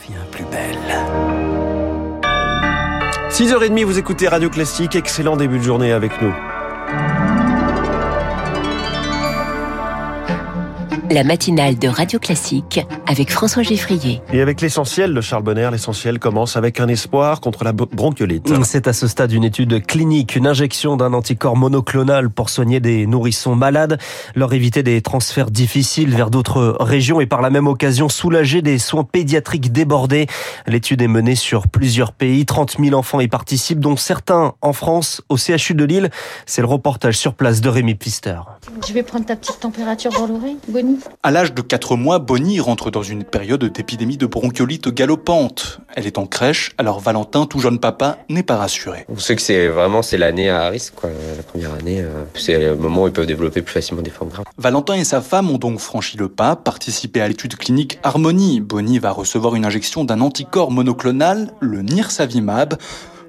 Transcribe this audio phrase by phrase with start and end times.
[0.00, 0.78] devient plus belle.
[3.30, 4.94] 6h30, vous écoutez Radio Classique.
[4.96, 6.34] Excellent début de journée avec nous.
[11.10, 14.22] La matinale de Radio Classique avec François Geffrier.
[14.32, 18.52] Et avec l'essentiel de Charles Bonner, l'essentiel commence avec un espoir contre la bronchiolite.
[18.64, 23.08] C'est à ce stade une étude clinique, une injection d'un anticorps monoclonal pour soigner des
[23.08, 23.98] nourrissons malades,
[24.36, 28.78] leur éviter des transferts difficiles vers d'autres régions et par la même occasion soulager des
[28.78, 30.28] soins pédiatriques débordés.
[30.68, 35.22] L'étude est menée sur plusieurs pays, 30 000 enfants y participent, dont certains en France,
[35.28, 36.10] au CHU de Lille.
[36.46, 38.38] C'est le reportage sur place de Rémi Pfister.
[38.86, 40.99] Je vais prendre ta petite température dans l'oreille, Bonnie.
[41.22, 45.80] À l'âge de 4 mois, Bonnie rentre dans une période d'épidémie de bronchiolite galopante.
[45.94, 49.04] Elle est en crèche, alors Valentin, tout jeune papa, n'est pas rassuré.
[49.08, 51.10] Vous savez que c'est vraiment c'est l'année à risque, quoi.
[51.36, 54.30] La première année, euh, c'est le moment où ils peuvent développer plus facilement des formes
[54.30, 54.44] graves.
[54.58, 58.60] Valentin et sa femme ont donc franchi le pas, participé à l'étude clinique Harmonie.
[58.60, 62.76] Bonnie va recevoir une injection d'un anticorps monoclonal, le Nirsavimab.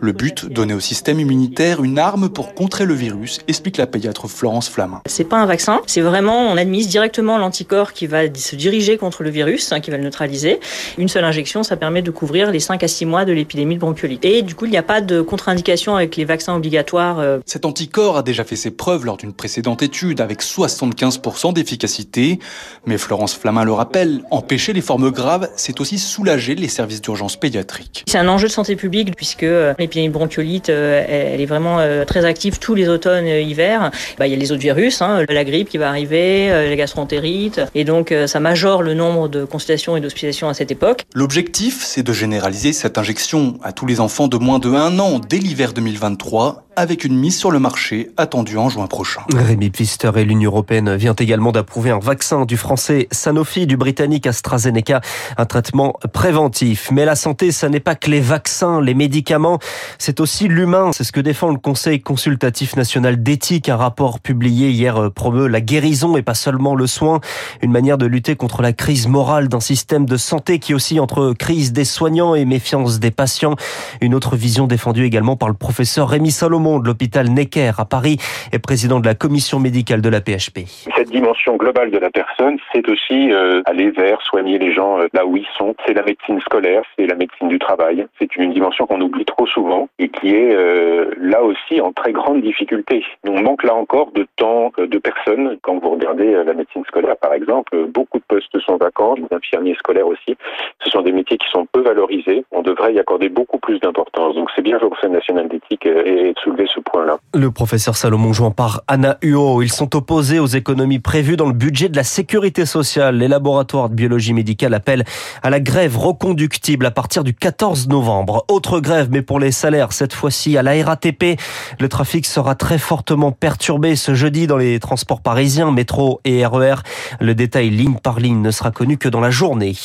[0.00, 4.28] Le but, donner au système immunitaire une arme pour contrer le virus, explique la pédiatre
[4.28, 5.02] Florence Flamin.
[5.06, 9.24] C'est pas un vaccin, c'est vraiment, on administre directement l'anticorps qui va se diriger contre
[9.24, 10.60] le virus, hein, qui va le neutraliser.
[10.98, 13.80] Une seule injection, ça permet de couvrir les 5 à 6 mois de l'épidémie de
[13.80, 14.24] bronchiolite.
[14.24, 17.18] Et du coup, il n'y a pas de contre-indication avec les vaccins obligatoires.
[17.18, 17.38] Euh.
[17.44, 22.38] Cet anticorps a déjà fait ses preuves lors d'une précédente étude avec 75% d'efficacité.
[22.86, 27.34] Mais Florence Flamin le rappelle, empêcher les formes graves, c'est aussi soulager les services d'urgence
[27.34, 28.04] pédiatrique.
[28.06, 32.04] C'est un enjeu de santé publique puisque euh, l'épidémie bronchiolite, euh, elle est vraiment euh,
[32.04, 33.90] très active tous les automnes, et hivers.
[34.18, 36.76] Bah, il y a les autres virus, hein, la grippe qui va arriver, euh, la
[36.76, 41.04] gastroentérite, et donc ça majore le nombre de consultations et d'hospitalisations à cette époque.
[41.14, 45.18] L'objectif, c'est de généraliser cette injection à tous les enfants de moins de 1 an
[45.18, 49.22] dès l'hiver 2023 avec une mise sur le marché attendue en juin prochain.
[49.34, 54.28] Rémi Pfister et l'Union européenne vient également d'approuver un vaccin du français Sanofi, du britannique
[54.28, 55.00] AstraZeneca,
[55.36, 56.92] un traitement préventif.
[56.92, 59.58] Mais la santé, ça n'est pas que les vaccins, les médicaments,
[59.98, 60.92] c'est aussi l'humain.
[60.92, 63.68] C'est ce que défend le Conseil consultatif national d'éthique.
[63.68, 67.20] Un rapport publié hier euh, promeut la guérison et pas seulement le soin.
[67.60, 71.34] Une manière de lutter contre la crise morale d'un système de santé qui aussi entre
[71.36, 73.56] crise des soignants et méfiance des patients.
[74.00, 78.18] Une autre vision défendue également par le professeur Rémi Salomon de l'hôpital Necker à Paris
[78.52, 80.68] et président de la commission médicale de la PHP.
[80.94, 85.06] Cette dimension globale de la personne, c'est aussi euh, aller vers soigner les gens euh,
[85.14, 85.74] là où ils sont.
[85.86, 88.06] C'est la médecine scolaire, c'est la médecine du travail.
[88.18, 92.12] C'est une dimension qu'on oublie trop souvent et qui est euh, là aussi en très
[92.12, 93.04] grande difficulté.
[93.26, 95.56] On manque là encore de temps de personnes.
[95.62, 99.76] Quand vous regardez la médecine scolaire par exemple, beaucoup de postes sont vacants, les infirmiers
[99.76, 100.36] scolaires aussi.
[100.84, 102.44] Ce sont des métiers qui sont peu valorisés.
[102.52, 104.34] On devrait y accorder beaucoup plus d'importance.
[104.34, 106.97] Donc c'est bien que le Conseil national d'éthique ait soulevé point-là.
[107.38, 109.62] Le professeur Salomon joint par Anna Huot.
[109.62, 113.18] Ils sont opposés aux économies prévues dans le budget de la sécurité sociale.
[113.18, 115.04] Les laboratoires de biologie médicale appellent
[115.44, 118.44] à la grève reconductible à partir du 14 novembre.
[118.48, 121.38] Autre grève, mais pour les salaires, cette fois-ci à la RATP.
[121.78, 126.74] Le trafic sera très fortement perturbé ce jeudi dans les transports parisiens, métro et RER.
[127.20, 129.76] E le détail ligne par ligne ne sera connu que dans la journée.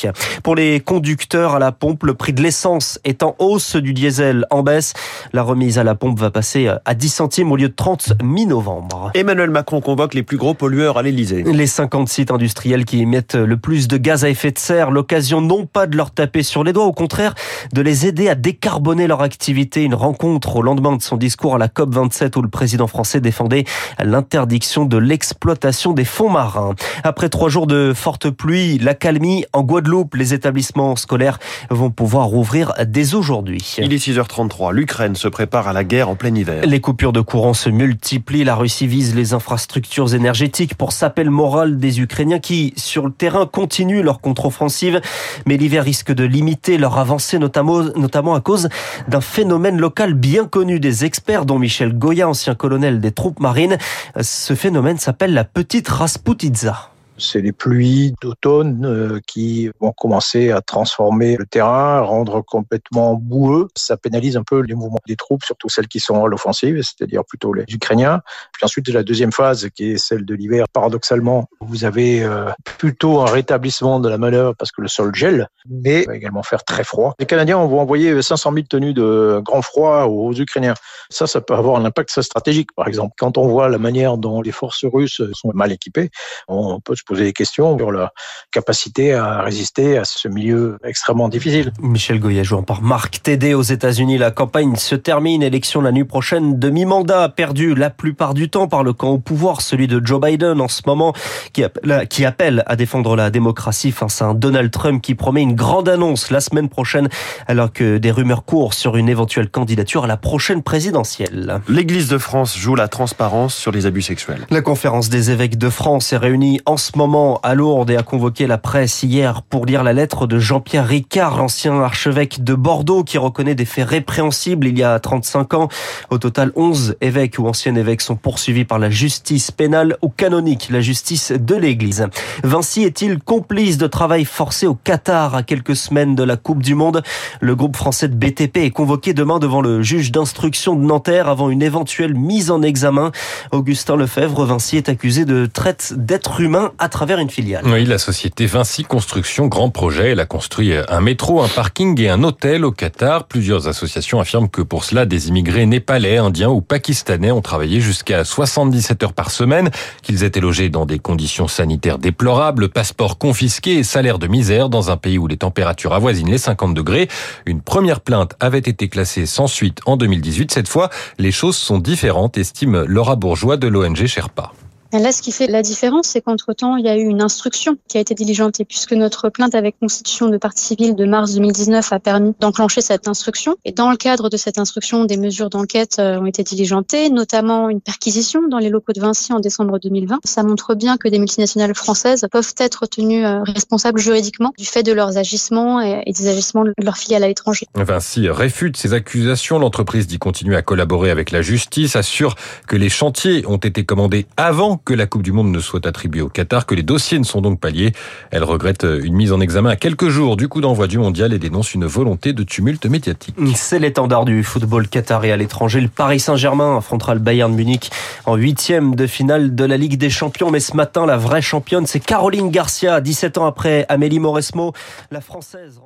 [0.42, 4.44] Pour les conducteurs à la pompe, le prix de l'essence est en hausse, du diesel
[4.50, 4.92] en baisse.
[5.32, 9.10] La remise à la pompe va passer à 10 centimes au lieu de 30 mi-novembre.
[9.14, 11.42] Emmanuel Macron convoque les plus gros pollueurs à l'Elysée.
[11.42, 15.40] Les 50 sites industriels qui émettent le plus de gaz à effet de serre, l'occasion
[15.40, 17.34] non pas de leur taper sur les doigts, au contraire
[17.72, 19.82] de les aider à décarboner leur activité.
[19.82, 23.64] Une rencontre au lendemain de son discours à la COP27 où le président français défendait
[24.02, 26.74] l'interdiction de l'exploitation des fonds marins.
[27.02, 31.38] Après trois jours de fortes pluies, l'accalmie en Guadeloupe, les établissements scolaires
[31.70, 33.76] vont pouvoir rouvrir dès aujourd'hui.
[33.78, 34.72] Il est 6h33.
[34.72, 36.64] L'Ukraine se prépare à la guerre en plein hiver.
[36.66, 38.44] Les coupures de courant se multiplient.
[38.44, 43.12] La Russie vise les infrastructures énergétiques pour saper le moral des Ukrainiens qui, sur le
[43.12, 45.00] terrain, continuent leur contre-offensive.
[45.44, 48.68] Mais l'hiver risque de limiter leur avancée, notamment, notamment à cause
[49.08, 53.78] d'un phénomène local bien connu des experts, dont Michel Goya, ancien colonel des troupes marines.
[54.20, 56.93] Ce phénomène s'appelle la petite Rasputitsa.
[57.16, 63.68] C'est les pluies d'automne euh, qui vont commencer à transformer le terrain, rendre complètement boueux.
[63.76, 67.24] Ça pénalise un peu les mouvements des troupes, surtout celles qui sont à l'offensive, c'est-à-dire
[67.24, 68.20] plutôt les Ukrainiens.
[68.52, 73.20] Puis ensuite, la deuxième phase, qui est celle de l'hiver, paradoxalement, vous avez euh, plutôt
[73.20, 76.84] un rétablissement de la manœuvre parce que le sol gèle, mais va également faire très
[76.84, 77.14] froid.
[77.18, 80.74] Les Canadiens vont envoyer 500 000 tenues de grand froid aux Ukrainiens.
[81.10, 83.14] Ça, ça peut avoir un impact stratégique, par exemple.
[83.18, 86.10] Quand on voit la manière dont les forces russes sont mal équipées,
[86.48, 88.10] on peut se poser des questions sur leur
[88.50, 91.72] capacité à résister à ce milieu extrêmement difficile.
[91.80, 94.16] Michel Goya jouant par Marc Tédé aux États-Unis.
[94.16, 95.42] La campagne se termine.
[95.42, 96.58] Élection la nuit prochaine.
[96.58, 100.60] Demi-mandat perdu la plupart du temps par le camp au pouvoir, celui de Joe Biden
[100.60, 101.12] en ce moment,
[101.52, 105.42] qui appelle, qui appelle à défendre la démocratie face à un Donald Trump qui promet
[105.42, 107.08] une grande annonce la semaine prochaine,
[107.46, 111.60] alors que des rumeurs courent sur une éventuelle candidature à la prochaine présidentielle.
[111.68, 114.46] L'Église de France joue la transparence sur les abus sexuels.
[114.50, 118.02] La conférence des évêques de France est réunie en ce moment à Lourdes et a
[118.02, 123.04] convoqué la presse hier pour lire la lettre de Jean-Pierre Ricard, l'ancien archevêque de Bordeaux,
[123.04, 125.68] qui reconnaît des faits répréhensibles il y a 35 ans.
[126.10, 130.68] Au total, 11 évêques ou anciens évêques sont poursuivis par la justice pénale ou canonique,
[130.70, 132.06] la justice de l'Église.
[132.42, 136.74] Vinci est-il complice de travail forcé au Qatar à quelques semaines de la Coupe du
[136.74, 137.02] Monde?
[137.40, 141.50] Le groupe français de BTP est convoqué demain devant le juge d'instruction de Nanterre avant
[141.50, 143.10] une éventuelle mise en examen.
[143.52, 147.64] Augustin Lefebvre, Vinci est accusé de traite d'êtres humains à travers une filiale.
[147.64, 152.10] Oui, la société Vinci Construction Grand Projet, elle a construit un métro, un parking et
[152.10, 153.24] un hôtel au Qatar.
[153.24, 158.22] Plusieurs associations affirment que pour cela, des immigrés népalais, indiens ou pakistanais ont travaillé jusqu'à
[158.22, 159.70] 77 heures par semaine,
[160.02, 164.90] qu'ils étaient logés dans des conditions sanitaires déplorables, passeports confisqués et salaires de misère dans
[164.90, 167.08] un pays où les températures avoisinent les 50 degrés.
[167.46, 170.52] Une première plainte avait été classée sans suite en 2018.
[170.52, 174.52] Cette fois, les choses sont différentes, estime Laura Bourgeois de l'ONG Sherpa.
[175.00, 177.98] Là, ce qui fait la différence, c'est qu'entre-temps, il y a eu une instruction qui
[177.98, 181.98] a été diligentée, puisque notre plainte avec constitution de partie civile de mars 2019 a
[181.98, 183.56] permis d'enclencher cette instruction.
[183.64, 187.68] Et dans le cadre de cette instruction, des mesures d'enquête euh, ont été diligentées, notamment
[187.70, 190.20] une perquisition dans les locaux de Vinci en décembre 2020.
[190.24, 194.84] Ça montre bien que des multinationales françaises peuvent être tenues euh, responsables juridiquement du fait
[194.84, 197.66] de leurs agissements et des agissements de leurs filiales à l'étranger.
[197.74, 199.58] Vinci réfute ces accusations.
[199.58, 202.36] L'entreprise dit continuer à collaborer avec la justice, assure
[202.68, 206.20] que les chantiers ont été commandés avant que la Coupe du Monde ne soit attribuée
[206.20, 207.92] au Qatar, que les dossiers ne sont donc pas liés.
[208.30, 211.38] Elle regrette une mise en examen à quelques jours du coup d'envoi du mondial et
[211.38, 213.34] dénonce une volonté de tumulte médiatique.
[213.54, 215.80] C'est l'étendard du football qatarien à l'étranger.
[215.80, 217.90] Le Paris Saint-Germain affrontera le Bayern Munich
[218.26, 220.50] en huitième de finale de la Ligue des Champions.
[220.50, 224.72] Mais ce matin, la vraie championne, c'est Caroline Garcia, 17 ans après Amélie Mauresmo,
[225.10, 225.80] la française.